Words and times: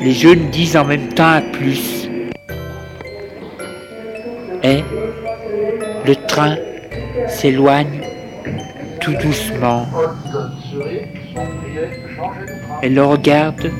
Les 0.00 0.12
jeunes 0.12 0.48
disent 0.50 0.76
en 0.76 0.84
même 0.84 1.08
temps 1.08 1.32
à 1.32 1.40
plus. 1.40 2.08
Et 4.62 4.82
le 6.06 6.16
train 6.26 6.56
s'éloigne 7.28 8.00
tout 9.00 9.14
doucement. 9.14 9.86
Elle 12.82 12.94
le 12.94 13.04
regarde 13.04 13.70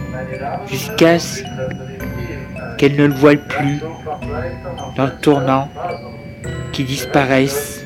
jusqu'à 0.66 1.18
ce 1.18 1.42
qu'elle 2.76 2.96
ne 2.96 3.06
le 3.06 3.14
voie 3.14 3.36
plus 3.36 3.80
dans 4.96 5.06
le 5.06 5.16
tournant, 5.20 5.68
qui 6.72 6.84
disparaisse. 6.84 7.84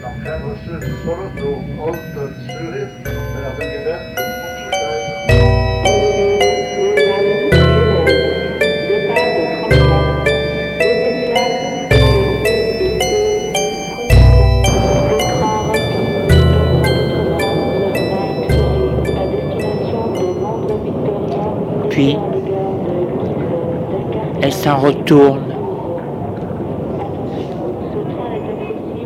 S'en 24.64 24.78
retourne 24.78 25.54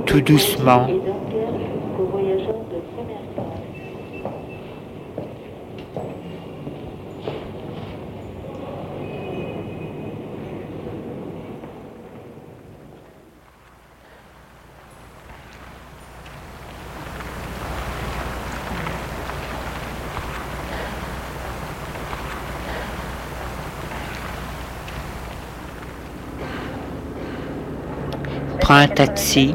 tout 0.06 0.20
doucement. 0.20 0.97
Prends 28.68 28.80
un 28.80 28.88
taxi. 28.88 29.54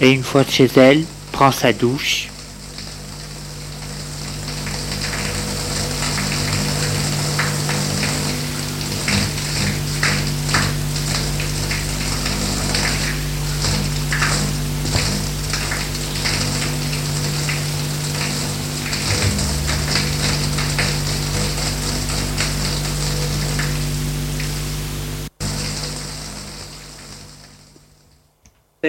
Et 0.00 0.10
une 0.10 0.22
fois 0.22 0.44
chez 0.44 0.68
elle, 0.76 1.04
prend 1.32 1.50
sa 1.50 1.72
douche. 1.72 2.28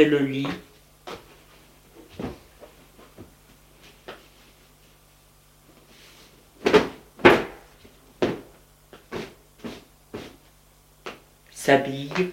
Le 0.06 0.19
lit. 0.19 0.48
S'habille. 11.67 12.31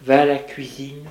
Va 0.00 0.22
à 0.22 0.24
la 0.24 0.38
cuisine. 0.38 1.10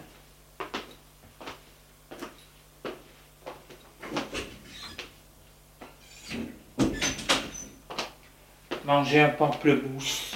Manger 8.83 9.21
un 9.21 9.29
pamplemousse. 9.29 10.33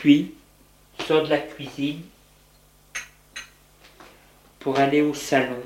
Puis, 0.00 0.34
de 1.18 1.28
la 1.28 1.38
cuisine 1.38 2.02
pour 4.60 4.78
aller 4.78 5.02
au 5.02 5.12
salon. 5.12 5.60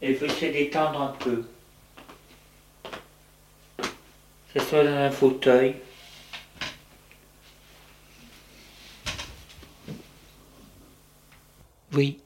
Elle 0.00 0.14
veut 0.16 0.28
se 0.28 0.46
détendre 0.46 1.00
un 1.02 1.16
peu. 1.20 1.44
S'assoit 4.52 4.82
dans 4.82 4.90
un 4.90 5.10
fauteuil. 5.10 5.76
Oui, 11.92 12.18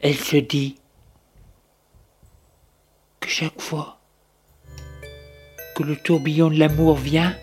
elle 0.00 0.16
se 0.16 0.36
dit 0.36 0.76
que 5.74 5.82
le 5.82 5.96
tourbillon 5.96 6.50
de 6.50 6.58
l'amour 6.58 6.96
vient, 6.96 7.36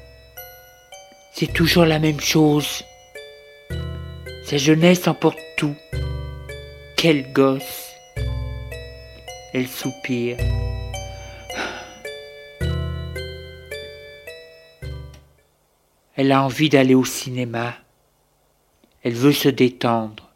c'est 1.33 1.51
toujours 1.51 1.85
la 1.85 1.99
même 1.99 2.19
chose. 2.19 2.83
Sa 4.45 4.57
jeunesse 4.57 5.07
emporte 5.07 5.39
tout. 5.57 5.75
Quel 6.97 7.31
gosse. 7.33 7.91
Elle 9.53 9.67
soupire. 9.67 10.37
Elle 16.15 16.31
a 16.31 16.43
envie 16.43 16.69
d'aller 16.69 16.95
au 16.95 17.05
cinéma. 17.05 17.73
Elle 19.03 19.13
veut 19.13 19.33
se 19.33 19.49
détendre. 19.49 20.30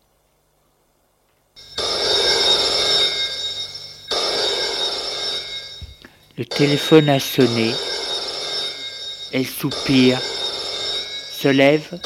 Le 6.37 6.43
téléphone 6.43 7.07
a 7.07 7.17
sonné. 7.17 7.71
Elle 9.31 9.47
soupire, 9.47 10.19
se 10.19 11.47
lève 11.47 11.97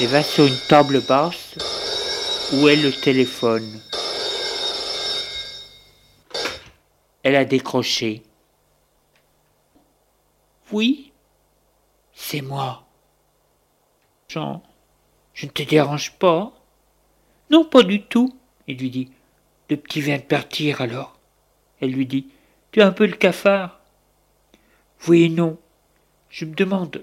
et 0.00 0.06
va 0.06 0.22
sur 0.22 0.46
une 0.46 0.58
table 0.66 1.02
basse 1.02 1.56
où 2.54 2.68
est 2.68 2.76
le 2.76 2.90
téléphone. 2.90 3.82
Elle 7.22 7.36
a 7.36 7.44
décroché. 7.44 8.22
Oui, 10.72 11.12
c'est 12.14 12.40
moi. 12.40 12.86
Jean, 14.28 14.62
je 15.34 15.44
ne 15.44 15.50
te 15.50 15.64
dérange 15.64 16.12
pas? 16.12 16.50
Non, 17.50 17.66
pas 17.66 17.82
du 17.82 18.00
tout. 18.04 18.34
Il 18.66 18.78
lui 18.78 18.88
dit. 18.88 19.10
Le 19.68 19.76
petit 19.76 20.00
vient 20.00 20.16
de 20.16 20.22
partir 20.22 20.80
alors. 20.80 21.18
Elle 21.82 21.90
lui 21.90 22.06
dit. 22.06 22.26
Tu 22.72 22.80
as 22.80 22.86
un 22.86 22.92
peu 22.92 23.06
le 23.06 23.16
cafard 23.16 23.80
Oui 25.08 25.30
non. 25.30 25.58
Je 26.30 26.44
me 26.44 26.54
demande. 26.54 27.02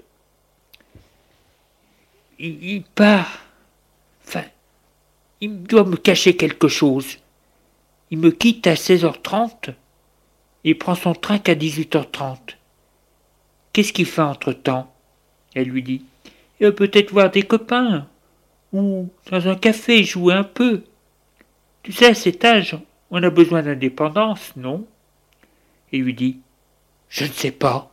Il, 2.39 2.83
part. 2.83 3.39
Enfin, 4.25 4.43
il 5.41 5.63
doit 5.63 5.83
me 5.83 5.97
cacher 5.97 6.37
quelque 6.37 6.67
chose. 6.67 7.17
Il 8.09 8.19
me 8.19 8.31
quitte 8.31 8.67
à 8.67 8.75
16h30 8.75 9.73
et 10.63 10.75
prend 10.75 10.95
son 10.95 11.13
train 11.13 11.39
qu'à 11.39 11.55
18h30. 11.55 12.55
Qu'est-ce 13.73 13.91
qu'il 13.91 14.05
fait 14.05 14.21
entre-temps? 14.21 14.93
Elle 15.55 15.69
lui 15.69 15.83
dit. 15.83 16.05
Il 16.59 16.67
va 16.67 16.71
peut-être 16.71 17.11
voir 17.11 17.29
des 17.29 17.43
copains 17.43 18.07
ou 18.71 19.09
dans 19.29 19.47
un 19.47 19.55
café 19.55 20.03
jouer 20.03 20.33
un 20.33 20.43
peu. 20.43 20.83
Tu 21.83 21.91
sais, 21.91 22.07
à 22.07 22.13
cet 22.13 22.45
âge, 22.45 22.77
on 23.11 23.21
a 23.23 23.29
besoin 23.29 23.63
d'indépendance, 23.63 24.55
non? 24.55 24.85
Et 25.92 25.98
lui 26.00 26.13
dit 26.13 26.39
Je 27.10 27.25
ne 27.25 27.31
sais 27.31 27.51
pas. 27.51 27.92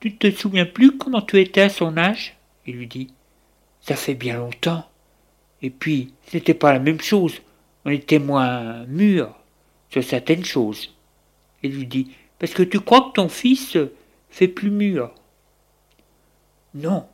Tu 0.00 0.10
ne 0.10 0.16
te 0.16 0.30
souviens 0.30 0.66
plus 0.66 0.96
comment 0.98 1.22
tu 1.22 1.40
étais 1.40 1.62
à 1.62 1.68
son 1.68 1.96
âge? 1.96 2.36
Il 2.66 2.76
lui 2.76 2.86
dit 2.86 3.12
Ça 3.80 3.96
fait 3.96 4.14
bien 4.14 4.38
longtemps. 4.38 4.84
Et 5.62 5.70
puis, 5.70 6.12
ce 6.28 6.36
n'était 6.36 6.54
pas 6.54 6.72
la 6.72 6.78
même 6.78 7.00
chose. 7.00 7.40
On 7.84 7.90
était 7.90 8.18
moins 8.18 8.84
mûrs 8.86 9.34
sur 9.90 10.04
certaines 10.04 10.44
choses. 10.44 10.94
Il 11.62 11.76
lui 11.76 11.86
dit 11.86 12.10
Parce 12.38 12.52
que 12.52 12.62
tu 12.62 12.80
crois 12.80 13.08
que 13.08 13.14
ton 13.14 13.28
fils 13.28 13.78
fait 14.30 14.48
plus 14.48 14.70
mûr. 14.70 15.10
Non, 16.74 17.06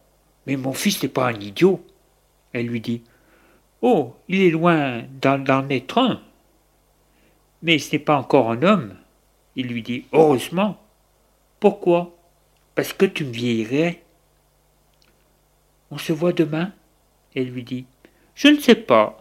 mais 0.46 0.56
mon 0.56 0.72
fils 0.72 1.02
n'est 1.02 1.08
pas 1.08 1.28
un 1.28 1.38
idiot. 1.38 1.84
Elle 2.52 2.66
lui 2.66 2.80
dit 2.80 3.02
Oh, 3.82 4.14
il 4.28 4.40
est 4.42 4.50
loin 4.50 5.02
d'en 5.20 5.68
être 5.68 5.98
un. 5.98 6.20
Mais 7.62 7.78
ce 7.78 7.92
n'est 7.92 7.98
pas 7.98 8.16
encore 8.16 8.50
un 8.50 8.62
homme. 8.62 8.96
Il 9.56 9.68
lui 9.68 9.82
dit 9.82 10.06
Heureusement. 10.12 10.80
Pourquoi? 11.58 12.16
Parce 12.74 12.92
que 12.92 13.04
tu 13.04 13.24
me 13.24 13.32
vieillirais. 13.32 14.02
On 15.90 15.98
se 15.98 16.12
voit 16.12 16.32
demain? 16.32 16.72
Elle 17.34 17.50
lui 17.50 17.62
dit 17.62 17.84
Je 18.34 18.48
ne 18.48 18.60
sais 18.60 18.74
pas. 18.74 19.20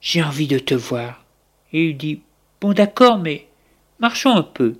J'ai 0.00 0.22
envie 0.22 0.48
de 0.48 0.58
te 0.58 0.74
voir. 0.74 1.24
Il 1.72 1.96
dit 1.96 2.22
Bon 2.60 2.72
d'accord, 2.72 3.18
mais 3.18 3.46
marchons 4.00 4.34
un 4.34 4.42
peu. 4.42 4.76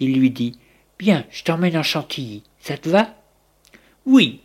Il 0.00 0.18
lui 0.18 0.30
dit 0.30 0.58
Bien, 0.98 1.24
je 1.30 1.44
t'emmène 1.44 1.76
en 1.76 1.82
Chantilly. 1.82 2.42
Ça 2.60 2.76
te 2.76 2.88
va? 2.88 3.14
Oui. 4.06 4.40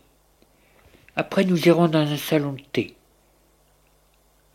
Après, 1.15 1.43
nous 1.43 1.67
irons 1.67 1.87
dans 1.87 2.07
un 2.07 2.17
salon 2.17 2.53
de 2.53 2.61
thé. 2.71 2.95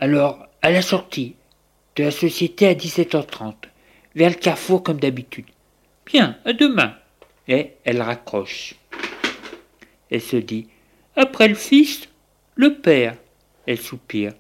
Alors, 0.00 0.47
à 0.62 0.71
la 0.71 0.83
sortie, 0.83 1.35
de 1.97 2.05
la 2.05 2.11
société 2.11 2.67
à 2.67 2.75
17h30, 2.75 3.55
vers 4.15 4.31
le 4.31 4.37
carrefour 4.37 4.83
comme 4.83 4.99
d'habitude. 4.99 5.47
Bien, 6.07 6.37
à 6.45 6.53
demain. 6.53 6.95
Et 7.49 7.73
elle 7.85 8.01
raccroche. 8.01 8.75
Elle 10.11 10.21
se 10.21 10.37
dit 10.37 10.69
Après 11.17 11.49
le 11.49 11.55
fils, 11.55 12.09
le 12.55 12.75
père. 12.75 13.17
Elle 13.67 13.81
soupire. 13.81 14.33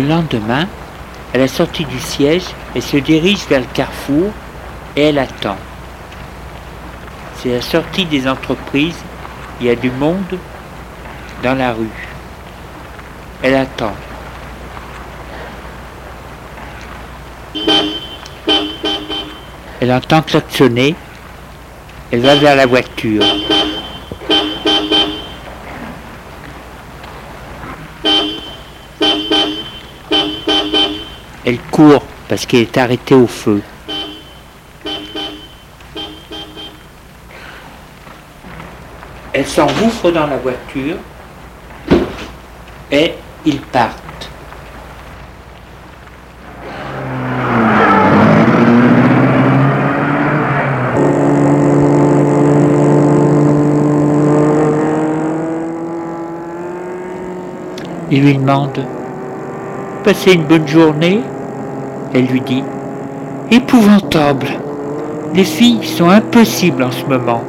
Le 0.00 0.06
lendemain, 0.06 0.66
à 1.34 1.38
la 1.38 1.46
sortie 1.46 1.84
du 1.84 2.00
siège, 2.00 2.44
elle 2.74 2.80
se 2.80 2.96
dirige 2.96 3.40
vers 3.50 3.60
le 3.60 3.66
carrefour 3.74 4.30
et 4.96 5.02
elle 5.02 5.18
attend. 5.18 5.58
C'est 7.36 7.50
la 7.50 7.60
sortie 7.60 8.06
des 8.06 8.26
entreprises, 8.26 8.96
il 9.60 9.66
y 9.66 9.70
a 9.70 9.74
du 9.74 9.90
monde 9.90 10.38
dans 11.42 11.54
la 11.54 11.74
rue. 11.74 12.08
Elle 13.42 13.56
attend. 13.56 13.92
Elle 19.80 19.92
entend 19.92 20.22
klaxonner, 20.22 20.94
elle 22.10 22.20
va 22.20 22.36
vers 22.36 22.56
la 22.56 22.64
voiture. 22.64 23.22
Elle 31.42 31.58
parce 32.28 32.46
qu'elle 32.46 32.62
est 32.62 32.78
arrêtée 32.78 33.14
au 33.14 33.26
feu. 33.26 33.62
Elle 39.32 39.46
s'engouffre 39.46 40.10
dans 40.10 40.26
la 40.26 40.36
voiture 40.36 40.96
et 42.90 43.14
ils 43.46 43.60
partent. 43.60 43.96
Il 58.12 58.24
lui 58.24 58.36
demande 58.36 58.84
Passez 60.02 60.32
une 60.32 60.44
bonne 60.44 60.66
journée 60.66 61.22
Elle 62.12 62.26
lui 62.26 62.40
dit 62.40 62.64
Épouvantable 63.50 64.48
Les 65.34 65.44
filles 65.44 65.86
sont 65.86 66.08
impossibles 66.08 66.82
en 66.82 66.90
ce 66.90 67.04
moment. 67.04 67.44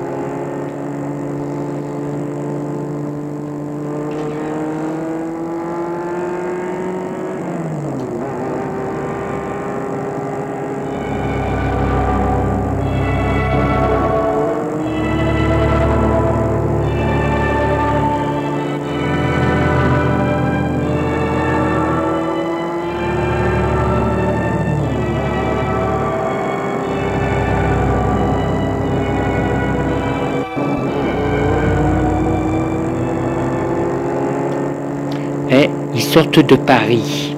De 36.40 36.56
Paris. 36.56 37.36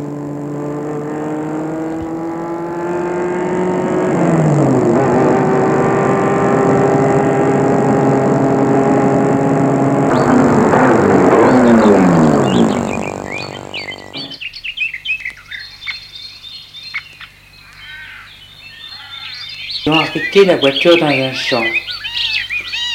Ils 19.85 19.91
ont 19.91 19.93
arrêté 19.93 20.45
la 20.45 20.57
voiture 20.57 20.97
dans 20.97 21.07
un 21.07 21.33
champ. 21.33 21.63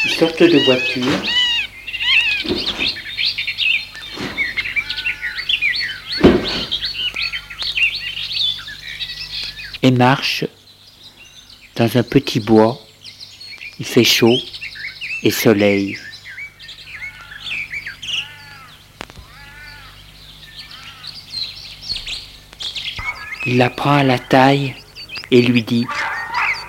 Ils 0.05 0.11
sortent 0.13 0.43
de 0.43 0.65
voiture. 0.65 1.48
Et 9.83 9.91
marchent 9.91 10.45
dans 11.77 11.97
un 11.97 12.03
petit 12.03 12.41
bois. 12.41 12.79
Il 13.79 13.87
fait 13.87 14.05
chaud 14.05 14.37
et 15.23 15.31
soleil. 15.31 15.99
Il 23.47 23.57
la 23.57 23.71
prend 23.71 23.95
à 23.95 24.03
la 24.03 24.19
taille 24.19 24.75
et 25.31 25.41
lui 25.41 25.63
dit 25.63 25.87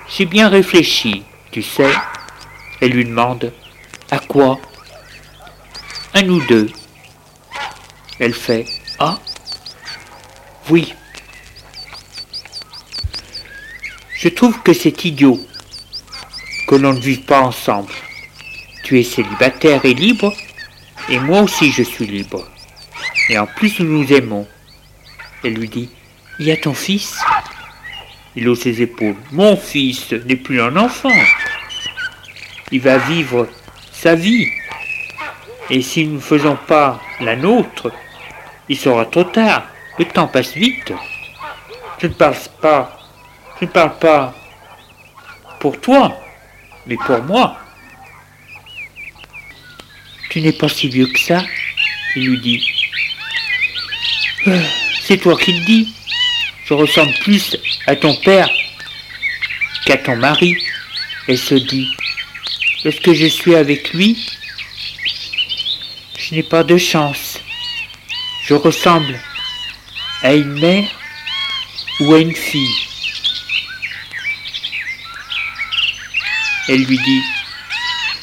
J'ai 0.08 0.24
bien 0.24 0.48
réfléchi, 0.48 1.24
tu 1.50 1.62
sais. 1.62 1.92
Elle 2.80 2.92
lui 2.92 3.04
demande 3.04 3.52
À 4.10 4.18
quoi? 4.18 4.58
À 6.14 6.22
nous 6.22 6.44
deux. 6.46 6.70
Elle 8.18 8.34
fait 8.34 8.66
Ah 8.98 9.18
Oui. 10.70 10.94
Je 14.20 14.28
trouve 14.28 14.60
que 14.60 14.74
c'est 14.74 15.06
idiot 15.06 15.40
que 16.68 16.74
l'on 16.74 16.92
ne 16.92 17.00
vive 17.00 17.22
pas 17.22 17.40
ensemble. 17.40 17.90
Tu 18.84 19.00
es 19.00 19.02
célibataire 19.02 19.82
et 19.86 19.94
libre, 19.94 20.30
et 21.08 21.18
moi 21.18 21.40
aussi 21.40 21.72
je 21.72 21.82
suis 21.82 22.06
libre. 22.06 22.46
Et 23.30 23.38
en 23.38 23.46
plus 23.46 23.80
nous 23.80 24.02
nous 24.02 24.12
aimons. 24.12 24.46
Elle 25.42 25.54
lui 25.54 25.70
dit 25.70 25.88
Il 26.38 26.44
y 26.44 26.50
a 26.50 26.58
ton 26.58 26.74
fils? 26.74 27.18
Il 28.36 28.46
hausse 28.46 28.60
ses 28.60 28.82
épaules. 28.82 29.16
Mon 29.32 29.56
fils 29.56 30.12
n'est 30.12 30.36
plus 30.36 30.60
un 30.60 30.76
enfant. 30.76 31.08
Il 32.72 32.82
va 32.82 32.98
vivre 32.98 33.48
sa 33.90 34.16
vie. 34.16 34.48
Et 35.70 35.80
si 35.80 36.04
nous 36.04 36.16
ne 36.16 36.20
faisons 36.20 36.58
pas 36.66 37.00
la 37.22 37.36
nôtre, 37.36 37.90
il 38.68 38.76
sera 38.76 39.06
trop 39.06 39.24
tard. 39.24 39.66
Le 39.98 40.04
temps 40.04 40.28
passe 40.28 40.52
vite. 40.52 40.92
Je 41.98 42.06
ne 42.06 42.12
parle 42.12 42.36
pas, 42.60 42.99
je 43.60 43.66
ne 43.66 43.70
parle 43.70 43.98
pas 43.98 44.34
pour 45.60 45.78
toi, 45.80 46.18
mais 46.86 46.96
pour 46.96 47.22
moi. 47.24 47.58
Tu 50.30 50.40
n'es 50.40 50.52
pas 50.52 50.68
si 50.68 50.88
vieux 50.88 51.06
que 51.06 51.18
ça, 51.18 51.42
il 52.16 52.26
lui 52.26 52.40
dit. 52.40 52.66
Euh, 54.46 54.64
C'est 55.02 55.18
toi 55.18 55.36
qui 55.36 55.52
le 55.52 55.64
dis. 55.64 55.94
Je 56.64 56.72
ressemble 56.72 57.12
plus 57.20 57.56
à 57.86 57.96
ton 57.96 58.14
père 58.14 58.48
qu'à 59.84 59.98
ton 59.98 60.16
mari. 60.16 60.56
Elle 61.28 61.36
se 61.36 61.56
dit. 61.56 61.90
Lorsque 62.84 63.12
je 63.12 63.26
suis 63.26 63.56
avec 63.56 63.92
lui, 63.92 64.16
je 66.16 66.34
n'ai 66.34 66.42
pas 66.42 66.64
de 66.64 66.78
chance. 66.78 67.40
Je 68.44 68.54
ressemble 68.54 69.20
à 70.22 70.32
une 70.32 70.58
mère 70.58 70.88
ou 72.00 72.14
à 72.14 72.20
une 72.20 72.34
fille. 72.34 72.89
Elle 76.72 76.84
lui 76.84 76.98
dit, 76.98 77.22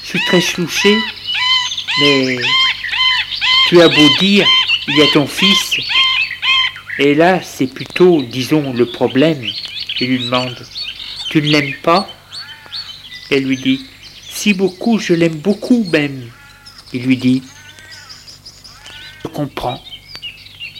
je 0.03 0.07
suis 0.07 0.25
très 0.25 0.39
chlouché, 0.39 0.97
mais 1.99 2.37
tu 3.67 3.81
as 3.81 3.89
beau 3.89 4.07
dire, 4.21 4.47
il 4.87 4.95
y 4.95 5.01
a 5.01 5.07
ton 5.07 5.27
fils. 5.27 5.75
Et 6.97 7.13
là, 7.13 7.41
c'est 7.43 7.67
plutôt, 7.67 8.21
disons, 8.21 8.71
le 8.71 8.85
problème. 8.85 9.45
Il 9.99 10.07
lui 10.07 10.19
demande, 10.19 10.55
tu 11.29 11.41
ne 11.41 11.47
l'aimes 11.47 11.75
pas? 11.83 12.07
Elle 13.29 13.43
lui 13.43 13.57
dit, 13.57 13.85
si 14.29 14.53
beaucoup, 14.53 14.97
je 14.97 15.13
l'aime 15.13 15.35
beaucoup 15.39 15.83
même. 15.91 16.31
Il 16.93 17.03
lui 17.03 17.17
dit, 17.17 17.43
je 19.23 19.27
comprends. 19.27 19.83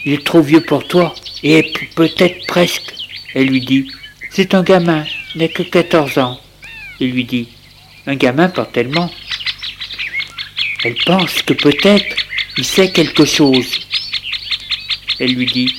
Il 0.06 0.14
est 0.14 0.26
trop 0.26 0.42
vieux 0.42 0.62
pour 0.62 0.88
toi, 0.88 1.14
et 1.44 1.70
peut-être 1.98 2.48
presque. 2.48 2.94
Elle 3.36 3.48
lui 3.48 3.60
dit, 3.60 3.92
c'est 4.32 4.54
un 4.54 4.64
gamin, 4.64 5.04
n'a 5.36 5.50
que 5.50 5.64
14 5.64 6.18
ans. 6.18 6.40
Il 7.02 7.12
lui 7.12 7.26
dit, 7.26 7.50
un 8.08 8.16
gamin 8.16 8.48
pas 8.48 8.66
tellement. 8.66 9.12
Elle 10.84 10.96
pense 11.06 11.42
que 11.42 11.54
peut-être 11.54 12.16
il 12.58 12.66
sait 12.66 12.92
quelque 12.92 13.26
chose. 13.26 13.80
Elle 15.20 15.34
lui 15.34 15.46
dit, 15.46 15.76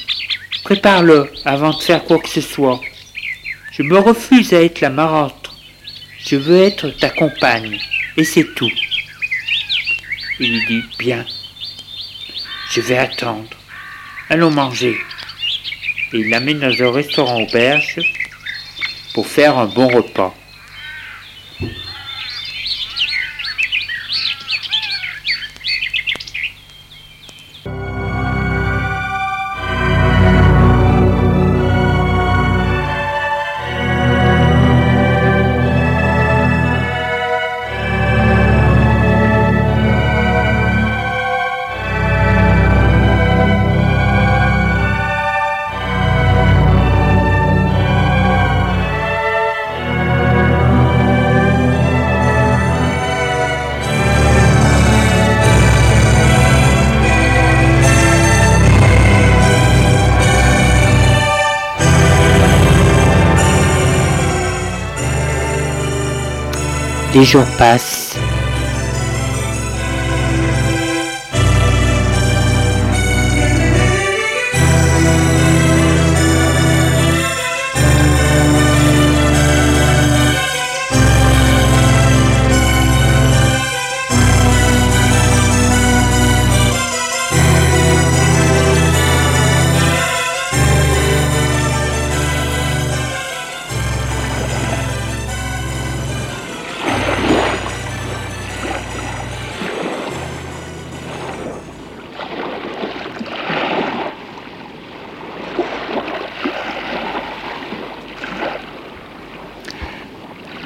prépare-le 0.62 1.32
avant 1.44 1.70
de 1.70 1.82
faire 1.82 2.04
quoi 2.04 2.18
que 2.18 2.28
ce 2.28 2.42
soit. 2.42 2.80
Je 3.72 3.82
me 3.82 3.98
refuse 3.98 4.52
à 4.52 4.62
être 4.62 4.80
la 4.80 4.90
marâtre. 4.90 5.54
Je 6.18 6.36
veux 6.36 6.60
être 6.60 6.90
ta 6.90 7.08
compagne, 7.10 7.78
et 8.16 8.24
c'est 8.24 8.54
tout. 8.54 8.70
Il 10.40 10.52
lui 10.52 10.66
dit, 10.66 10.82
bien, 10.98 11.24
je 12.72 12.80
vais 12.82 12.98
attendre. 12.98 13.48
Allons 14.28 14.50
manger. 14.50 14.96
Et 16.12 16.18
il 16.18 16.28
l'amène 16.28 16.60
dans 16.60 16.82
un 16.82 16.92
restaurant 16.92 17.40
auberge 17.40 17.98
pour 19.14 19.26
faire 19.26 19.56
un 19.56 19.66
bon 19.66 19.88
repas. 19.88 20.34
Des 67.18 67.24
jours 67.24 67.44
passent. 67.56 68.07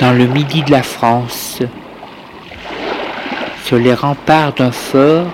Dans 0.03 0.13
le 0.13 0.27
midi 0.27 0.65
de 0.65 0.73
la 0.73 0.83
France, 0.83 1.63
sur 3.63 3.79
les 3.79 3.95
remparts 3.95 4.53
d'un 4.53 4.73
fort 4.73 5.29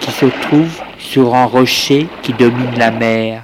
qui 0.00 0.10
se 0.10 0.24
trouve 0.24 0.80
sur 0.98 1.34
un 1.34 1.44
rocher 1.44 2.06
qui 2.22 2.32
domine 2.32 2.78
la 2.78 2.90
mer. 2.90 3.42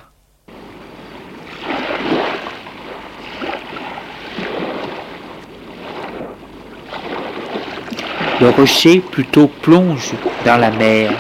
Le 8.41 8.49
rocher 8.49 9.00
plutôt 9.00 9.49
plonge 9.49 10.12
dans 10.47 10.57
la 10.57 10.71
mer. 10.71 11.12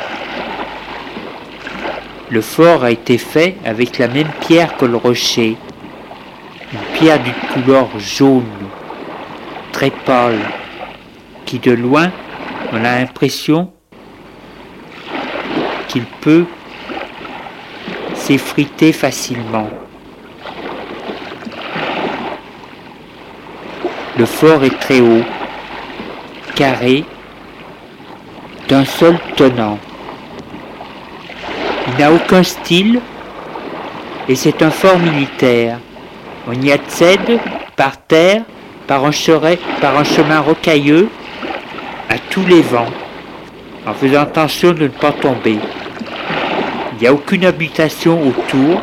Le 2.30 2.40
fort 2.40 2.84
a 2.84 2.90
été 2.90 3.18
fait 3.18 3.56
avec 3.66 3.98
la 3.98 4.08
même 4.08 4.30
pierre 4.40 4.78
que 4.78 4.86
le 4.86 4.96
rocher, 4.96 5.58
une 6.72 6.98
pierre 6.98 7.22
d'une 7.22 7.34
couleur 7.52 7.88
jaune 7.98 8.46
pâle, 9.90 10.38
qui 11.44 11.58
de 11.58 11.72
loin, 11.72 12.10
on 12.72 12.84
a 12.84 12.98
l'impression 12.98 13.70
qu'il 15.88 16.04
peut 16.04 16.46
s'effriter 18.14 18.92
facilement. 18.92 19.68
Le 24.16 24.26
fort 24.26 24.62
est 24.62 24.78
très 24.78 25.00
haut, 25.00 25.24
carré, 26.54 27.04
d'un 28.68 28.84
seul 28.84 29.18
tenant. 29.36 29.78
Il 31.88 31.98
n'a 31.98 32.12
aucun 32.12 32.42
style 32.42 33.00
et 34.28 34.34
c'est 34.34 34.62
un 34.62 34.70
fort 34.70 34.98
militaire. 34.98 35.78
On 36.46 36.52
y 36.52 36.70
accède 36.70 37.40
par 37.76 37.96
terre 37.96 38.42
par 39.80 39.96
un, 39.96 40.04
chemin 40.04 40.40
rocailleux 40.40 41.08
à 42.10 42.18
tous 42.18 42.44
les 42.44 42.60
vents, 42.60 42.90
en 43.86 43.94
faisant 43.94 44.20
attention 44.20 44.72
de 44.72 44.82
ne 44.82 44.88
pas 44.88 45.12
tomber. 45.12 45.58
Il 46.92 46.98
n'y 47.00 47.06
a 47.06 47.14
aucune 47.14 47.46
habitation 47.46 48.20
autour 48.20 48.82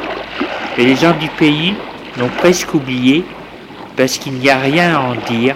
et 0.79 0.83
les 0.83 0.95
gens 0.95 1.13
du 1.19 1.27
pays 1.27 1.75
l'ont 2.17 2.29
presque 2.39 2.73
oublié 2.73 3.23
parce 3.95 4.17
qu'il 4.17 4.33
n'y 4.33 4.49
a 4.49 4.57
rien 4.57 4.95
à 4.95 4.99
en 4.99 5.15
dire, 5.31 5.55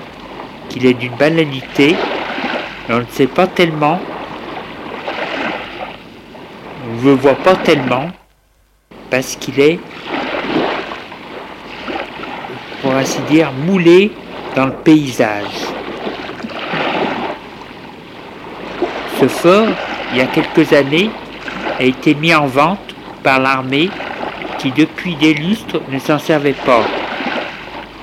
qu'il 0.69 0.85
est 0.85 0.93
d'une 0.93 1.15
banalité 1.15 1.95
et 2.87 2.93
on 2.93 2.99
ne 2.99 3.05
sait 3.09 3.27
pas 3.27 3.47
tellement, 3.47 3.99
on 6.87 7.01
ne 7.01 7.09
le 7.09 7.15
voit 7.15 7.35
pas 7.35 7.55
tellement 7.55 8.11
parce 9.09 9.35
qu'il 9.35 9.59
est, 9.59 9.79
pour 12.83 12.93
ainsi 12.93 13.19
dire, 13.29 13.51
moulé 13.51 14.11
dans 14.55 14.65
le 14.65 14.73
paysage. 14.73 15.67
Ce 19.19 19.27
fort, 19.27 19.67
il 20.11 20.17
y 20.17 20.21
a 20.21 20.27
quelques 20.27 20.73
années, 20.73 21.09
a 21.79 21.83
été 21.83 22.13
mis 22.13 22.33
en 22.33 22.45
vente 22.45 22.93
par 23.23 23.39
l'armée 23.39 23.89
qui 24.59 24.71
depuis 24.71 25.15
des 25.15 25.33
lustres 25.33 25.81
ne 25.89 25.99
s'en 25.99 26.19
servait 26.19 26.55
pas. 26.65 26.83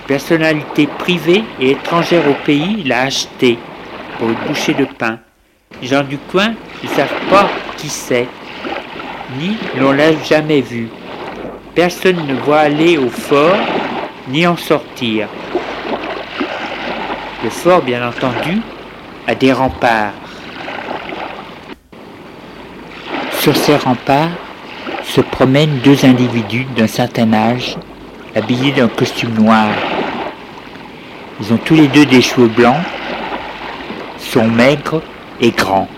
Personnalité 0.06 0.86
privée 0.86 1.44
et 1.60 1.72
étrangère 1.72 2.28
au 2.28 2.34
pays 2.44 2.82
l'a 2.84 3.02
acheté 3.02 3.58
pour 4.18 4.28
une 4.28 4.34
bouchée 4.46 4.74
de 4.74 4.84
pain. 4.84 5.18
Les 5.80 5.88
gens 5.88 6.02
du 6.02 6.18
coin 6.18 6.54
ne 6.82 6.88
savent 6.88 7.28
pas 7.30 7.48
qui 7.76 7.88
c'est, 7.88 8.26
ni 9.38 9.56
l'on 9.78 9.92
l'a 9.92 10.12
jamais 10.24 10.60
vu. 10.60 10.88
Personne 11.74 12.26
ne 12.26 12.34
voit 12.34 12.60
aller 12.60 12.98
au 12.98 13.08
fort 13.08 13.56
ni 14.28 14.46
en 14.46 14.56
sortir. 14.56 15.28
Le 17.42 17.48
fort, 17.48 17.81
bien 17.81 18.07
entendu, 18.07 18.61
a 19.26 19.35
des 19.35 19.50
remparts. 19.50 20.12
Sur 23.38 23.57
ces 23.57 23.76
remparts 23.76 24.29
se 25.05 25.22
promènent 25.22 25.79
deux 25.79 26.05
individus 26.05 26.66
d'un 26.76 26.87
certain 26.87 27.33
âge, 27.33 27.76
habillés 28.37 28.72
d'un 28.72 28.88
costume 28.88 29.33
noir. 29.33 29.68
Ils 31.40 31.50
ont 31.55 31.57
tous 31.57 31.74
les 31.74 31.88
deux 31.88 32.05
des 32.05 32.20
cheveux 32.20 32.48
blancs, 32.48 32.85
sont 34.18 34.46
maigres 34.46 35.00
et 35.40 35.50
grands. 35.50 35.88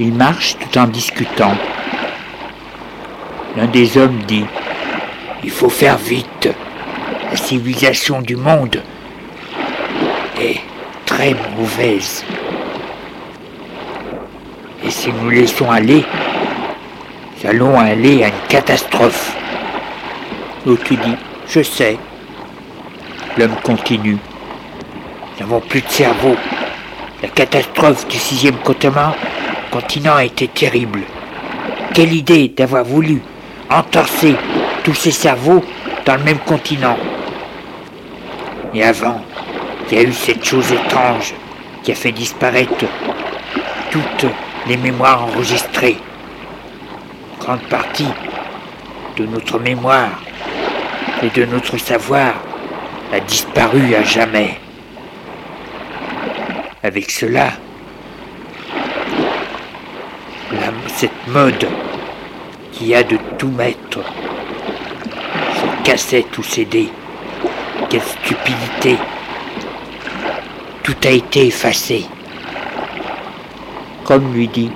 Ils 0.00 0.12
marchent 0.12 0.56
tout 0.58 0.76
en 0.76 0.88
discutant. 0.88 1.54
L'un 3.56 3.68
des 3.68 3.96
hommes 3.96 4.18
dit 4.26 4.44
Il 5.44 5.50
faut 5.50 5.68
faire 5.70 5.98
vite. 5.98 6.48
La 7.30 7.36
civilisation 7.36 8.20
du 8.20 8.34
monde 8.34 8.82
très 11.06 11.34
mauvaise. 11.56 12.24
Et 14.84 14.90
si 14.90 15.10
nous 15.12 15.30
laissons 15.30 15.70
aller, 15.70 16.04
nous 17.36 17.50
allons 17.50 17.78
aller 17.78 18.24
à 18.24 18.28
une 18.28 18.46
catastrophe. 18.48 19.36
L'autre 20.66 20.88
dit, 20.88 21.16
je 21.48 21.62
sais. 21.62 21.98
L'homme 23.36 23.56
continue. 23.62 24.16
Nous 24.16 25.40
n'avons 25.40 25.60
plus 25.60 25.80
de 25.80 25.88
cerveau. 25.88 26.36
La 27.22 27.28
catastrophe 27.28 28.06
du 28.08 28.18
sixième 28.18 28.56
continent, 28.56 29.14
continent 29.70 30.16
a 30.16 30.24
été 30.24 30.48
terrible. 30.48 31.00
Quelle 31.94 32.12
idée 32.12 32.48
d'avoir 32.48 32.84
voulu 32.84 33.20
entorser 33.70 34.36
tous 34.82 34.94
ces 34.94 35.10
cerveaux 35.10 35.62
dans 36.04 36.16
le 36.16 36.22
même 36.22 36.38
continent. 36.38 36.96
Et 38.74 38.82
avant, 38.82 39.22
il 39.90 39.98
y 39.98 40.00
a 40.00 40.04
eu 40.04 40.12
cette 40.12 40.44
chose 40.44 40.72
étrange 40.72 41.34
qui 41.82 41.92
a 41.92 41.94
fait 41.94 42.12
disparaître 42.12 42.86
toutes 43.90 44.26
les 44.66 44.76
mémoires 44.76 45.24
enregistrées. 45.24 45.98
grande 47.38 47.62
partie 47.68 48.08
de 49.16 49.26
notre 49.26 49.58
mémoire 49.58 50.22
et 51.22 51.28
de 51.28 51.44
notre 51.44 51.76
savoir 51.76 52.34
a 53.12 53.20
disparu 53.20 53.94
à 53.94 54.02
jamais. 54.02 54.58
Avec 56.82 57.10
cela, 57.10 57.52
cette 60.88 61.26
mode 61.28 61.68
qui 62.72 62.94
a 62.94 63.02
de 63.02 63.18
tout 63.38 63.48
mettre 63.48 64.00
sur 65.56 65.82
cassette 65.82 66.38
ou 66.38 66.42
CD, 66.42 66.88
quelle 67.90 68.00
stupidité 68.00 68.96
tout 70.84 70.94
a 71.04 71.10
été 71.10 71.46
effacé. 71.46 72.04
Comme 74.04 74.32
lui 74.34 74.46
dit, 74.46 74.70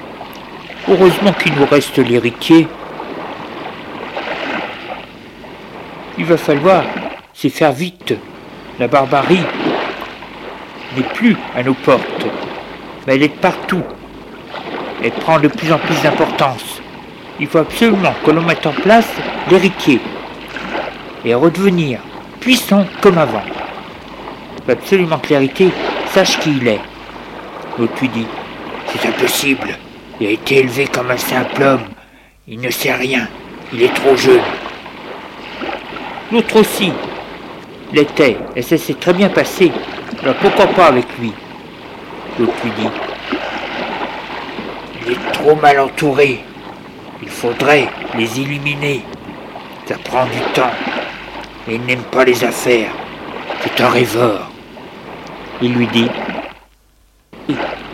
heureusement 0.89 1.33
qu'il 1.35 1.55
nous 1.55 1.67
reste 1.67 1.99
l'héritier. 1.99 2.67
Il 6.19 6.25
va 6.25 6.37
falloir 6.37 6.83
c'est 7.41 7.51
faire 7.51 7.71
vite. 7.71 8.15
La 8.81 8.89
barbarie 8.89 9.45
n'est 10.97 11.03
plus 11.15 11.37
à 11.55 11.63
nos 11.63 11.75
portes, 11.75 12.27
mais 13.07 13.15
elle 13.15 13.23
est 13.23 13.29
partout. 13.29 13.85
Elle 15.05 15.13
prend 15.13 15.39
de 15.39 15.47
plus 15.47 15.73
en 15.73 15.79
plus 15.79 16.03
d'importance. 16.03 16.81
Il 17.39 17.47
faut 17.47 17.59
absolument 17.59 18.15
que 18.25 18.33
l'on 18.33 18.43
mette 18.43 18.67
en 18.67 18.73
place 18.73 19.09
l'héritier 19.49 20.01
et 21.25 21.35
redevenir 21.35 22.01
puissant 22.41 22.87
comme 23.01 23.19
avant. 23.19 23.43
Absolument 24.69 25.19
que 25.19 25.35
sache 26.13 26.39
qui 26.41 26.51
il 26.51 26.69
est. 26.69 26.81
L'autre 27.79 27.95
lui 28.01 28.09
dit, 28.09 28.27
c'est 28.87 29.09
impossible. 29.09 29.77
Il 30.21 30.27
a 30.27 30.31
été 30.31 30.59
élevé 30.59 30.87
comme 30.87 31.11
un 31.11 31.17
simple 31.17 31.63
homme. 31.63 31.85
Il 32.47 32.61
ne 32.61 32.71
sait 32.71 32.93
rien. 32.93 33.29
Il 33.73 33.83
est 33.83 33.95
trop 33.95 34.17
jeune. 34.17 34.41
L'autre 36.33 36.61
aussi. 36.61 36.93
l'était, 37.93 38.37
et 38.57 38.63
ça 38.63 38.77
s'est 38.77 38.95
très 38.95 39.13
bien 39.13 39.29
passé. 39.29 39.73
Alors 40.23 40.35
pourquoi 40.37 40.67
pas 40.67 40.87
avec 40.87 41.07
lui? 41.19 41.33
L'autre 42.39 42.53
lui 42.65 42.73
dit 42.73 42.89
Il 45.07 45.13
est 45.13 45.33
trop 45.33 45.55
mal 45.55 45.79
entouré. 45.81 46.41
Il 47.23 47.29
faudrait 47.29 47.89
les 48.17 48.41
éliminer. 48.41 49.03
Ça 49.87 49.97
prend 50.05 50.27
du 50.27 50.41
temps. 50.55 50.71
Et 51.69 51.77
il 51.77 51.83
n'aime 51.83 52.03
pas 52.03 52.25
les 52.25 52.45
affaires. 52.45 52.91
C'est 53.63 53.81
un 53.83 53.89
rêveur. 53.89 54.51
Il 55.61 55.75
lui 55.75 55.87
dit 55.89 56.09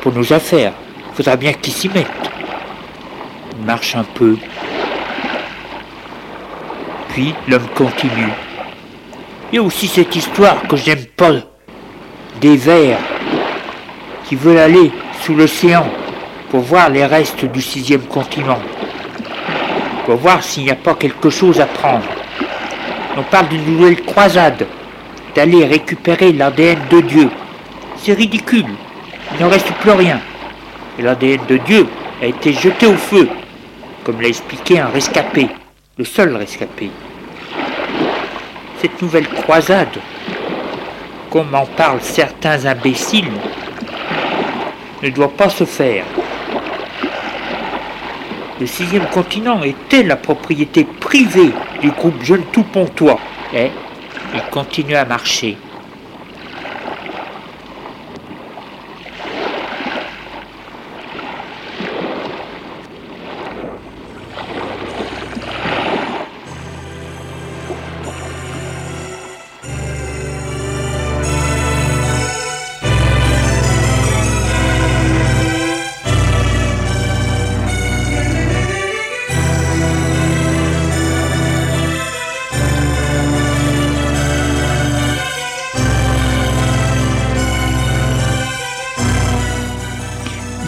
Pour 0.03 0.13
nos 0.13 0.33
affaires, 0.33 0.73
il 1.11 1.17
faudra 1.17 1.37
bien 1.37 1.53
qu'il 1.55 1.73
s'y 1.73 1.89
mette. 1.89 2.07
Il 3.59 3.65
marche 3.65 3.97
un 3.97 4.05
peu. 4.05 4.37
Puis 7.09 7.35
l'homme 7.49 7.69
continue. 7.75 8.33
Il 9.51 9.57
y 9.57 9.59
a 9.59 9.63
aussi 9.63 9.87
cette 9.87 10.15
histoire 10.15 10.61
que 10.69 10.77
j'aime 10.77 11.07
pas 11.17 11.33
des 12.41 12.57
vers 12.57 12.99
qui 14.25 14.35
veulent 14.35 14.59
aller 14.59 14.91
sous 15.23 15.35
l'océan 15.35 15.87
pour 16.51 16.61
voir 16.61 16.91
les 16.91 17.07
restes 17.07 17.45
du 17.47 17.63
sixième 17.63 18.03
continent, 18.03 18.59
pour 20.05 20.17
voir 20.17 20.43
s'il 20.43 20.65
n'y 20.65 20.71
a 20.71 20.77
pas 20.77 20.95
quelque 20.95 21.31
chose 21.31 21.61
à 21.61 21.67
prendre. 21.67 22.07
On 23.17 23.23
parle 23.23 23.49
d'une 23.49 23.65
nouvelle 23.65 24.03
croisade, 24.03 24.67
d'aller 25.35 25.65
récupérer 25.65 26.33
l'ADN 26.33 26.79
de 26.91 27.01
Dieu. 27.01 27.31
C'est 28.05 28.13
ridicule, 28.13 28.67
il 29.33 29.43
n'en 29.43 29.49
reste 29.49 29.73
plus 29.81 29.93
rien. 29.93 30.21
Et 30.99 31.03
l'ADN 31.03 31.41
de 31.49 31.57
Dieu 31.57 31.87
a 32.21 32.27
été 32.27 32.53
jeté 32.53 32.85
au 32.85 32.99
feu, 32.99 33.27
comme 34.05 34.21
l'a 34.21 34.29
expliqué 34.29 34.79
un 34.79 34.89
rescapé, 34.89 35.49
le 35.97 36.05
seul 36.05 36.37
rescapé. 36.37 36.91
Cette 38.83 39.01
nouvelle 39.01 39.27
croisade, 39.27 39.97
comme 41.31 41.55
en 41.55 41.65
parlent 41.65 42.03
certains 42.03 42.67
imbéciles, 42.67 43.33
ne 45.03 45.09
doit 45.09 45.33
pas 45.35 45.49
se 45.49 45.65
faire. 45.65 46.05
Le 48.61 48.67
sixième 48.67 49.07
continent 49.07 49.63
était 49.63 50.03
la 50.03 50.17
propriété 50.17 50.85
privée 50.85 51.53
du 51.81 51.91
groupe 51.91 52.23
Jeune 52.23 52.45
Tout 52.53 52.65
Pontois. 52.65 53.19
Et 53.55 53.71
il 54.35 54.43
continue 54.51 54.95
à 54.95 55.07
marcher. 55.07 55.57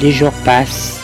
Les 0.06 0.12
jours 0.12 0.30
passent. 0.44 0.95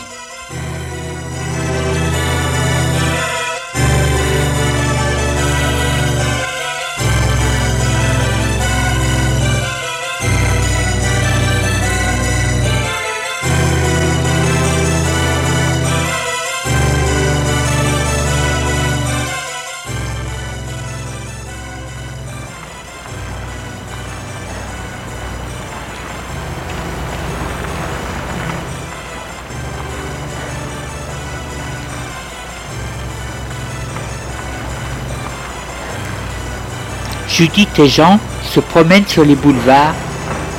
Judith 37.33 37.79
et 37.79 37.89
Jean 37.89 38.19
se 38.43 38.59
promènent 38.59 39.07
sur 39.07 39.25
les 39.25 39.35
boulevards, 39.35 39.95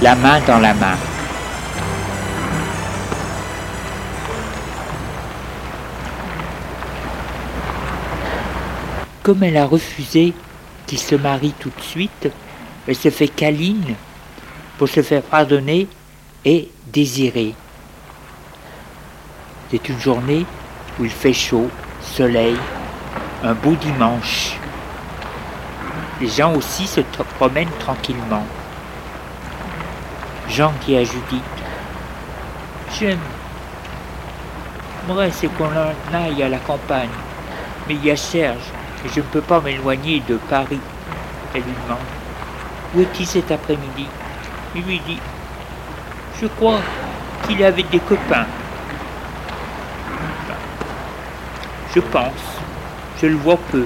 la 0.03 0.17
main 0.17 0.41
dans 0.41 0.59
la 0.59 0.75
main. 0.75 0.97
Comme 9.23 9.45
elle 9.45 9.57
a 9.57 9.67
refusé 9.67 10.33
qu'il 10.89 10.99
se 10.99 11.15
marie 11.15 11.55
tout 11.61 11.71
de 11.71 11.81
suite, 11.81 12.29
elle 12.89 12.97
se 12.97 13.11
fait 13.11 13.29
câline 13.29 13.95
pour 14.77 14.89
se 14.89 15.01
faire 15.03 15.23
pardonner 15.23 15.87
et 16.45 16.69
désirer. 16.93 17.55
C'est 19.71 19.89
une 19.89 20.01
journée 20.01 20.45
où 20.99 21.05
il 21.05 21.13
fait 21.13 21.33
chaud, 21.33 21.71
soleil, 22.03 22.57
un 23.45 23.55
beau 23.55 23.77
dimanche. 23.77 24.57
Les 26.25 26.31
gens 26.31 26.55
aussi 26.55 26.87
se 26.87 27.03
promènent 27.37 27.77
tranquillement. 27.79 28.47
Jean 30.49 30.73
dit 30.81 30.97
à 30.97 31.05
Judith 31.05 31.43
J'aime. 32.99 33.19
Moi, 35.07 35.31
c'est 35.33 35.49
qu'on 35.49 35.67
en 35.67 36.15
aille 36.15 36.43
à 36.43 36.49
la 36.49 36.57
campagne. 36.57 37.11
Mais 37.87 37.97
il 37.97 38.07
y 38.07 38.11
a 38.11 38.17
Serge, 38.17 38.73
et 39.05 39.11
je 39.11 39.21
ne 39.21 39.27
peux 39.27 39.43
pas 39.43 39.61
m'éloigner 39.61 40.23
de 40.27 40.39
Paris. 40.49 40.81
Elle 41.55 41.61
lui 41.61 41.75
demande 41.85 41.99
Où 42.95 43.01
est-il 43.03 43.27
cet 43.27 43.51
après-midi? 43.51 44.07
Il 44.75 44.83
lui 44.83 45.01
dit 45.01 45.21
Je 46.41 46.47
crois 46.47 46.81
qu'il 47.47 47.63
avec 47.63 47.91
des 47.91 48.01
copains. 48.01 48.47
Je 51.95 52.01
pense. 52.01 52.61
Je 53.21 53.27
le 53.27 53.37
vois 53.37 53.59
peu. 53.71 53.85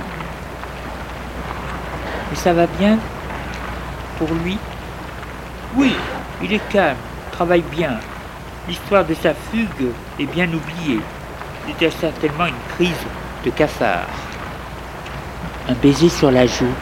Mais 2.30 2.36
ça 2.36 2.52
va 2.52 2.66
bien 2.66 2.98
pour 4.18 4.28
lui? 4.44 4.58
Oui, 5.76 5.94
il 6.42 6.52
est 6.52 6.68
calme, 6.70 6.96
travaille 7.32 7.62
bien. 7.62 7.98
L'histoire 8.68 9.04
de 9.04 9.14
sa 9.14 9.32
fugue 9.34 9.88
est 10.18 10.26
bien 10.26 10.46
oubliée. 10.46 11.00
C'était 11.66 11.90
certainement 11.90 12.46
une 12.46 12.74
crise 12.74 13.06
de 13.44 13.50
cafard. 13.50 14.06
Un 15.68 15.74
baiser 15.74 16.08
sur 16.08 16.30
la 16.30 16.46
joue. 16.46 16.74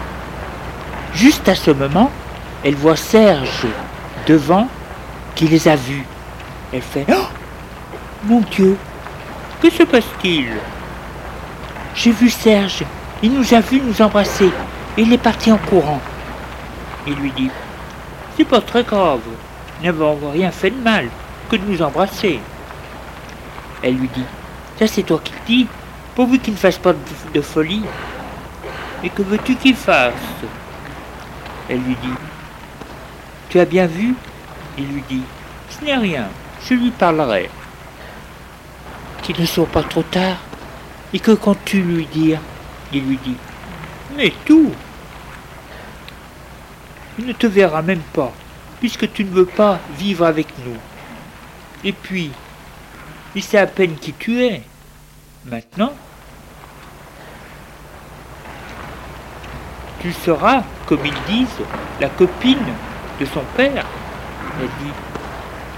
Juste 1.14 1.48
à 1.48 1.54
ce 1.54 1.70
moment, 1.70 2.10
elle 2.64 2.74
voit 2.74 2.96
Serge 2.96 3.66
devant 4.26 4.68
qui 5.34 5.46
les 5.46 5.68
a 5.68 5.76
vus. 5.76 6.04
Elle 6.72 6.82
fait 6.82 7.06
Oh 7.08 7.26
Mon 8.24 8.40
Dieu 8.40 8.76
Que 9.62 9.70
se 9.70 9.82
passe-t-il? 9.84 10.48
J'ai 11.94 12.10
vu 12.10 12.28
Serge. 12.28 12.84
Il 13.22 13.32
nous 13.32 13.54
a 13.54 13.60
vus 13.60 13.80
nous 13.80 14.02
embrasser. 14.02 14.50
Il 14.98 15.12
est 15.12 15.18
parti 15.18 15.52
en 15.52 15.58
courant. 15.58 16.00
Il 17.06 17.14
lui 17.16 17.30
dit 17.32 17.50
C'est 18.36 18.46
pas 18.46 18.62
très 18.62 18.82
grave. 18.82 19.20
Nous 19.78 19.84
n'avons 19.84 20.30
rien 20.30 20.50
fait 20.50 20.70
de 20.70 20.82
mal 20.82 21.10
que 21.50 21.56
de 21.56 21.64
nous 21.66 21.82
embrasser. 21.82 22.40
Elle 23.82 23.96
lui 23.96 24.08
dit 24.08 24.24
Ça, 24.78 24.86
c'est 24.86 25.02
toi 25.02 25.20
qui 25.22 25.32
le 25.34 25.38
dis, 25.46 25.66
pourvu 26.14 26.38
qu'il 26.38 26.54
ne 26.54 26.58
fasse 26.58 26.78
pas 26.78 26.94
de, 27.34 27.40
folie. 27.42 27.82
Et 29.04 29.10
que 29.10 29.20
veux-tu 29.20 29.56
qu'il 29.56 29.76
fasse? 29.76 30.14
Elle 31.68 31.80
lui 31.80 31.96
dit 32.02 32.16
Tu 33.50 33.60
as 33.60 33.66
bien 33.66 33.86
vu? 33.86 34.14
Il 34.78 34.86
lui 34.86 35.04
dit 35.10 35.22
Ce 35.68 35.84
n'est 35.84 35.96
rien, 35.96 36.28
je 36.66 36.72
lui 36.72 36.90
parlerai. 36.90 37.50
Qu'il 39.22 39.38
ne 39.38 39.46
soit 39.46 39.66
pas 39.66 39.82
trop 39.82 40.02
tard. 40.02 40.38
Et 41.12 41.18
que 41.18 41.32
comptes-tu 41.32 41.82
lui 41.82 42.06
dire? 42.06 42.40
Il 42.94 43.04
lui 43.04 43.18
dit 43.22 43.36
Mais 44.16 44.32
tout 44.46 44.72
il 47.18 47.26
ne 47.26 47.32
te 47.32 47.46
verra 47.46 47.82
même 47.82 48.02
pas, 48.12 48.32
puisque 48.80 49.12
tu 49.12 49.24
ne 49.24 49.30
veux 49.30 49.46
pas 49.46 49.78
vivre 49.98 50.24
avec 50.26 50.48
nous. 50.64 50.76
Et 51.84 51.92
puis, 51.92 52.30
il 53.34 53.42
sait 53.42 53.58
à 53.58 53.66
peine 53.66 53.96
qui 53.96 54.12
tu 54.12 54.42
es. 54.42 54.62
Maintenant, 55.44 55.92
tu 60.00 60.12
seras, 60.12 60.62
comme 60.86 61.04
ils 61.04 61.22
disent, 61.32 61.64
la 62.00 62.08
copine 62.08 62.64
de 63.20 63.26
son 63.26 63.42
père. 63.56 63.84
Elle 64.60 64.68
dit, 64.84 64.92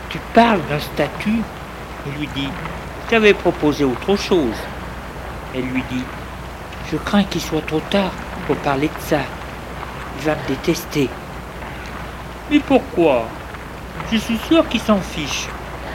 tu 0.08 0.18
parles 0.34 0.60
d'un 0.68 0.78
statut. 0.78 1.42
Il 2.06 2.12
lui 2.18 2.28
dit, 2.34 2.48
j'avais 3.10 3.34
proposé 3.34 3.84
autre 3.84 4.16
chose. 4.16 4.56
Elle 5.54 5.66
lui 5.66 5.82
dit, 5.90 6.04
je 6.90 6.96
crains 6.96 7.24
qu'il 7.24 7.40
soit 7.40 7.66
trop 7.66 7.80
tard 7.90 8.12
pour 8.46 8.56
parler 8.56 8.88
de 8.88 9.00
ça. 9.00 9.20
il 10.18 10.24
va 10.24 10.34
me 10.34 10.48
détester. 10.48 11.08
Mais 12.50 12.60
pourquoi? 12.60 13.26
Je 14.10 14.16
suis 14.16 14.38
sûr 14.38 14.66
qu'il 14.68 14.80
s'en 14.80 15.00
fiche. 15.00 15.46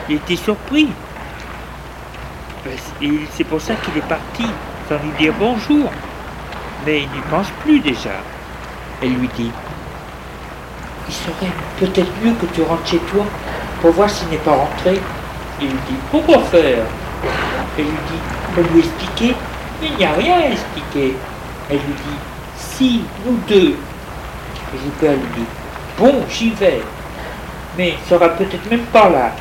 Il 0.08 0.18
était 0.18 0.36
surpris. 0.36 0.90
Et 3.02 3.12
c'est 3.34 3.44
pour 3.44 3.60
ça 3.60 3.74
qu'il 3.76 3.98
est 3.98 4.08
parti, 4.08 4.46
sans 4.88 4.96
lui 4.98 5.12
dire 5.18 5.34
bonjour. 5.40 5.90
Mais 6.86 7.02
il 7.02 7.10
n'y 7.10 7.22
pense 7.30 7.48
plus 7.64 7.80
déjà. 7.80 8.12
Elle 9.02 9.14
lui 9.16 9.30
dit 9.36 9.52
Il 11.08 11.14
serait 11.14 11.52
peut-être 11.80 12.12
mieux 12.24 12.34
que 12.34 12.46
tu 12.54 12.62
rentres 12.62 12.88
chez 12.88 13.00
toi 13.00 13.26
pour 13.82 13.92
voir 13.92 14.10
s'il 14.10 14.30
n'est 14.30 14.38
pas 14.38 14.56
rentré. 14.56 15.00
Il 15.60 15.68
lui 15.68 15.80
dit 15.90 15.98
Pourquoi 16.12 16.40
faire? 16.44 16.84
Elle 17.78 17.86
lui 17.86 17.92
dit 17.92 18.54
Pour 18.54 18.64
lui 18.64 18.80
expliquer. 18.80 19.36
Il 19.82 19.96
n'y 19.98 20.06
a 20.06 20.14
rien 20.14 20.36
à 20.38 20.52
expliquer. 20.52 21.16
Elle 21.70 21.78
lui 21.78 21.94
dit 21.94 22.20
Si, 22.58 23.02
nous 23.26 23.40
deux. 23.48 23.76
Et 24.74 24.78
Gilbert 24.78 25.14
lui 25.14 25.42
dit 25.42 25.46
Bon, 25.98 26.24
j'y 26.30 26.50
vais. 26.52 26.82
Mais 27.78 27.90
il 27.90 28.10
sera 28.10 28.30
peut-être 28.30 28.70
même 28.70 28.86
pas 28.86 29.10
là. 29.10 29.32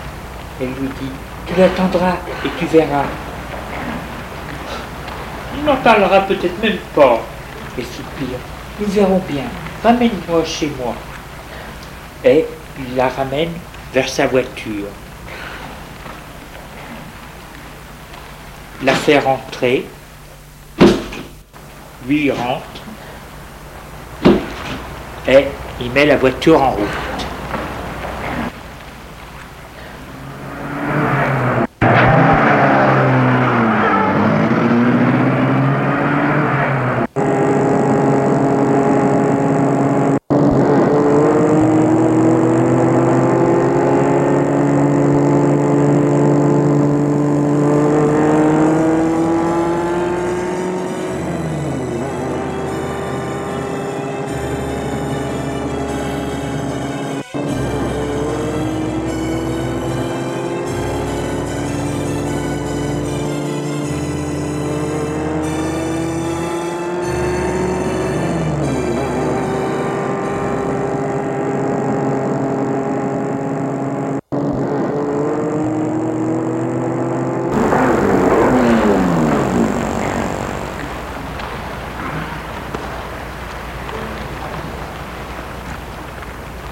Elle 0.60 0.68
lui 0.68 0.88
dit 1.00 1.10
Tu 1.46 1.58
l'attendras 1.58 2.16
et 2.44 2.48
tu 2.58 2.66
verras. 2.66 3.04
Il 5.56 5.64
n'en 5.64 5.76
parlera 5.76 6.20
peut-être 6.20 6.62
même 6.62 6.78
pas. 6.94 7.20
Et 7.78 7.82
soupire. 7.82 8.38
Nous 8.80 8.86
verrons 8.86 9.22
bien. 9.28 9.44
Ramène-moi 9.82 10.44
chez 10.44 10.70
moi. 10.78 10.94
Et 12.24 12.44
il 12.78 12.96
la 12.96 13.08
ramène 13.08 13.52
vers 13.92 14.08
sa 14.08 14.26
voiture. 14.26 14.88
La 18.82 18.94
fait 18.94 19.18
rentrer. 19.18 19.86
Lui 22.06 22.30
rentre. 22.30 22.82
Et 25.28 25.44
il 25.80 25.90
met 25.92 26.06
la 26.06 26.16
voiture 26.16 26.60
en 26.60 26.72
route. 26.72 26.88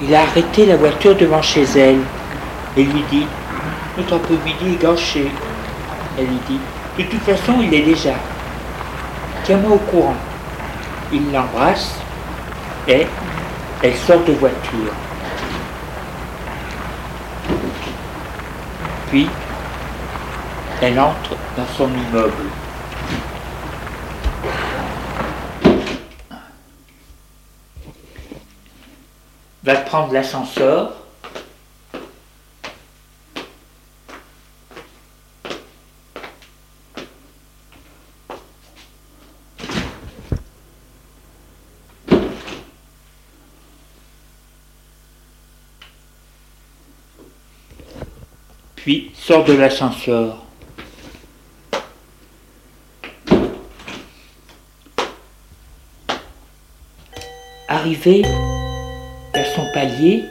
Il 0.03 0.15
a 0.15 0.23
arrêté 0.23 0.65
la 0.65 0.77
voiture 0.77 1.15
devant 1.15 1.43
chez 1.43 1.65
elle 1.77 2.01
et 2.77 2.85
lui 2.85 3.03
dit 3.11 3.27
Notre 3.99 4.17
après-midi 4.17 4.75
est 4.75 4.83
gâché. 4.83 5.31
Elle 6.19 6.27
lui 6.27 6.39
dit 6.49 6.61
De 6.99 7.03
toute 7.05 7.23
façon, 7.23 7.61
il 7.61 7.75
est 7.75 7.83
déjà. 7.83 8.15
Tiens-moi 9.45 9.73
au 9.73 9.91
courant. 9.91 10.17
Il 11.13 11.31
l'embrasse 11.33 11.97
et 12.89 13.07
elle 13.83 13.97
sort 13.97 14.25
de 14.25 14.33
voiture. 14.33 14.93
Puis, 19.11 19.29
elle 20.81 20.99
entre 20.99 21.37
dans 21.57 21.67
son 21.77 21.89
immeuble. 21.89 22.47
va 29.63 29.75
prendre 29.91 30.13
l'ascenseur. 30.13 30.93
Puis 48.77 49.11
sort 49.17 49.45
de 49.45 49.55
l'ascenseur. 49.55 50.37
Arrivé 57.67 58.23
vers 59.35 59.47
son 59.55 59.67
palier, 59.73 60.25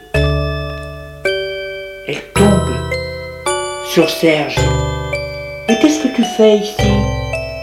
elle 2.07 2.21
tombe 2.33 2.73
sur 3.85 4.09
Serge. 4.09 4.59
Mais 5.67 5.77
qu'est-ce 5.79 6.03
que 6.03 6.15
tu 6.15 6.23
fais 6.35 6.57
ici? 6.57 6.91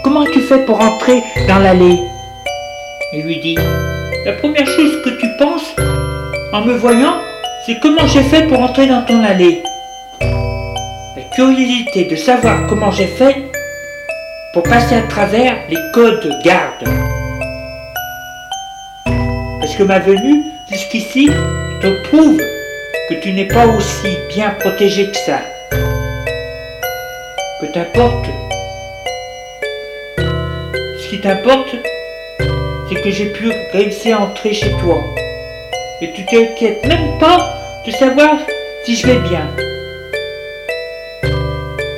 Comment 0.03 0.23
as-tu 0.23 0.41
fait 0.41 0.65
pour 0.65 0.81
entrer 0.81 1.23
dans 1.49 1.59
l'allée? 1.59 1.99
Il 3.13 3.25
lui 3.25 3.41
dit, 3.41 3.57
la 4.25 4.33
première 4.33 4.67
chose 4.67 5.03
que 5.05 5.11
tu 5.11 5.27
penses 5.39 5.75
en 6.53 6.63
me 6.63 6.75
voyant, 6.75 7.17
c'est 7.65 7.79
comment 7.81 8.07
j'ai 8.07 8.23
fait 8.23 8.47
pour 8.47 8.61
entrer 8.61 8.87
dans 8.87 9.03
ton 9.03 9.23
allée. 9.23 9.63
La 10.21 11.23
curiosité 11.35 12.05
de 12.05 12.17
savoir 12.17 12.67
comment 12.69 12.91
j'ai 12.91 13.07
fait 13.07 13.37
pour 14.53 14.63
passer 14.63 14.95
à 14.95 15.03
travers 15.03 15.57
les 15.69 15.79
codes 15.93 16.33
garde. 16.43 16.89
Parce 19.61 19.75
que 19.77 19.83
ma 19.83 19.99
venue 19.99 20.45
jusqu'ici 20.97 21.27
te 21.81 22.09
prouve 22.09 22.41
que 23.09 23.15
tu 23.23 23.33
n'es 23.33 23.47
pas 23.47 23.67
aussi 23.67 24.17
bien 24.29 24.51
protégé 24.59 25.11
que 25.11 25.17
ça. 25.17 25.41
Que 27.61 27.67
t'importe. 27.73 28.27
Ce 30.19 31.11
qui 31.11 31.21
t'importe, 31.21 31.77
c'est 32.89 33.01
que 33.03 33.11
j'ai 33.11 33.27
pu 33.27 33.51
réussir 33.73 34.21
à 34.21 34.25
entrer 34.25 34.55
chez 34.55 34.71
toi. 34.81 35.03
Et 36.01 36.13
tu 36.13 36.25
t'inquiètes 36.25 36.85
même 36.87 37.19
pas 37.19 37.39
de 37.87 37.93
savoir 37.93 38.39
si 38.85 38.97
je 38.97 39.07
vais 39.07 39.19
bien. 39.29 39.47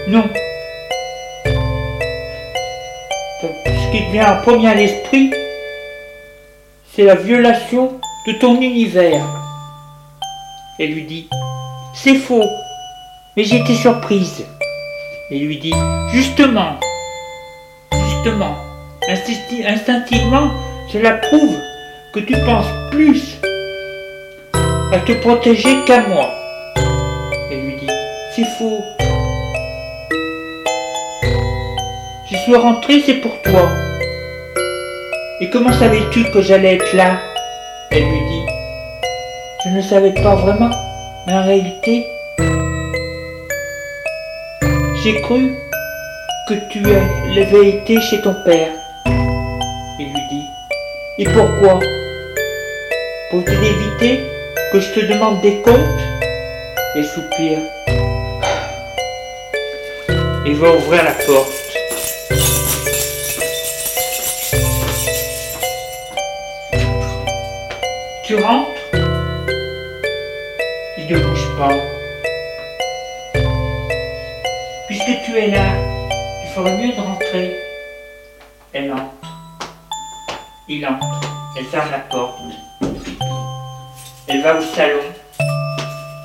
Non. 0.08 0.28
Ce 3.42 3.92
qui 3.92 4.06
te 4.06 4.12
vient 4.12 4.38
en 4.38 4.42
premier 4.42 4.68
à 4.68 4.74
l'esprit, 4.74 5.30
c'est 6.94 7.04
la 7.04 7.14
violation 7.14 7.97
ton 8.32 8.60
univers. 8.60 9.24
Elle 10.78 10.92
lui 10.92 11.04
dit, 11.04 11.28
c'est 11.94 12.16
faux, 12.16 12.48
mais 13.36 13.48
été 13.48 13.74
surprise. 13.74 14.44
Et 15.30 15.38
lui 15.38 15.58
dit, 15.58 15.74
justement, 16.12 16.78
justement, 17.92 18.54
instincti- 19.08 19.66
instinctivement, 19.66 20.50
cela 20.92 21.12
prouve 21.12 21.56
que 22.14 22.20
tu 22.20 22.34
penses 22.44 22.66
plus 22.90 23.38
à 24.92 24.98
te 25.00 25.12
protéger 25.20 25.84
qu'à 25.84 26.06
moi. 26.08 26.28
Elle 27.50 27.60
lui 27.60 27.76
dit, 27.76 27.90
c'est 28.34 28.46
faux. 28.58 28.80
Je 32.30 32.36
suis 32.36 32.56
rentrée, 32.56 33.02
c'est 33.04 33.20
pour 33.20 33.40
toi. 33.42 33.68
Et 35.40 35.50
comment 35.50 35.72
savais-tu 35.72 36.24
que 36.30 36.42
j'allais 36.42 36.74
être 36.76 36.94
là? 36.94 37.18
Je 39.68 39.76
ne 39.76 39.83
savais 39.83 40.12
pas 40.12 40.35
vraiment, 40.35 40.70
mais 41.26 41.35
en 41.35 41.42
réalité, 41.42 42.07
j'ai 45.02 45.20
cru 45.20 45.54
que 46.48 46.54
tu 46.70 46.83
avais 46.87 47.68
été 47.68 48.00
chez 48.00 48.20
ton 48.22 48.35
père. 48.44 48.70
Il 49.98 50.07
lui 50.07 50.22
dit, 50.31 50.46
et 51.18 51.24
pourquoi? 51.24 51.81
Pour 53.31 53.40
éviter 53.40 54.20
que 54.72 54.81
je 54.81 54.92
te 54.94 55.00
demande 55.00 55.42
des 55.42 55.61
comptes 55.61 55.76
Et 56.94 57.02
soupire. 57.02 57.59
Il 60.46 60.54
va 60.54 60.72
ouvrir 60.72 61.04
la 61.04 61.12
porte. 61.12 61.52
Tu 68.24 68.37
rentres? 68.37 68.77
Ne 71.11 71.18
bouge 71.21 71.49
pas. 71.57 71.73
Puisque 74.88 75.25
tu 75.25 75.38
es 75.38 75.47
là, 75.49 75.64
il 76.44 76.51
ferait 76.55 76.77
mieux 76.77 76.92
de 76.92 77.01
rentrer. 77.01 77.57
Elle 78.75 78.92
entre. 78.92 79.29
Il 80.68 80.87
entre. 80.87 81.21
Elle 81.57 81.64
ferme 81.64 81.90
la 81.90 81.99
porte. 82.01 82.38
Elle 84.27 84.42
va 84.42 84.59
au 84.59 84.62
salon. 84.62 85.01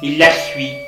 Il 0.01 0.17
la 0.17 0.31
suit. 0.31 0.82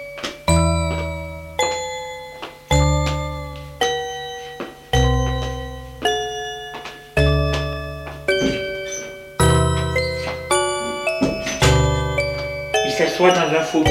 Nous 13.73 13.83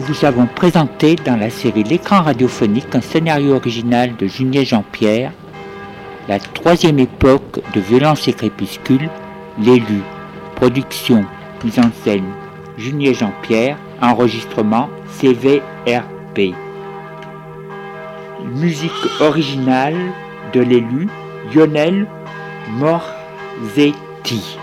vous 0.00 0.24
avons 0.24 0.46
présenté 0.46 1.16
dans 1.16 1.36
la 1.36 1.48
série 1.48 1.82
L'écran 1.82 2.22
radiophonique 2.22 2.94
un 2.94 3.00
scénario 3.00 3.54
original 3.54 4.14
de 4.16 4.26
Junier 4.26 4.66
Jean-Pierre, 4.66 5.32
la 6.28 6.38
troisième 6.38 6.98
époque 6.98 7.60
de 7.74 7.80
Violence 7.80 8.28
et 8.28 8.34
Crépuscule, 8.34 9.08
l'élu, 9.58 10.02
production, 10.56 11.24
mise 11.64 11.78
en 11.78 11.90
scène, 12.04 12.30
Junier 12.78 13.12
Jean-Pierre, 13.12 13.76
enregistrement 14.00 14.88
CVRP. 15.18 16.54
Musique 18.54 18.92
originale 19.20 20.12
de 20.54 20.60
l'élu, 20.60 21.08
Lionel 21.52 22.06
Morzetti. 22.78 24.57